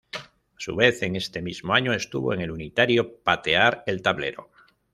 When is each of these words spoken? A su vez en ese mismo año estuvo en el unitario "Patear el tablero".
A 0.13 0.19
su 0.57 0.75
vez 0.75 1.03
en 1.03 1.15
ese 1.15 1.43
mismo 1.43 1.75
año 1.75 1.93
estuvo 1.93 2.33
en 2.33 2.41
el 2.41 2.49
unitario 2.49 3.17
"Patear 3.17 3.83
el 3.85 4.01
tablero". 4.01 4.49